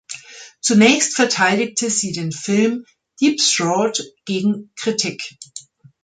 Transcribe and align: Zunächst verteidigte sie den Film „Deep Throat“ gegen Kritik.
Zunächst 0.61 1.15
verteidigte 1.15 1.91
sie 1.91 2.11
den 2.11 2.31
Film 2.31 2.85
„Deep 3.21 3.37
Throat“ 3.37 4.03
gegen 4.25 4.71
Kritik. 4.75 5.37